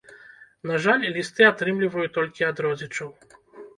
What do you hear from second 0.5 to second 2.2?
На жаль, лісты атрымліваю